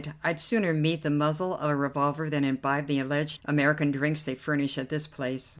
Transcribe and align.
"I'd 0.23 0.39
sooner 0.39 0.73
meet 0.73 1.03
the 1.03 1.11
muzzle 1.11 1.55
of 1.55 1.69
a 1.69 1.75
revolver 1.75 2.27
than 2.27 2.43
imbibe 2.43 2.87
the 2.87 2.97
alleged 2.97 3.41
American 3.45 3.91
drinks 3.91 4.23
they 4.23 4.33
furnish 4.33 4.79
at 4.79 4.89
this 4.89 5.05
place. 5.05 5.49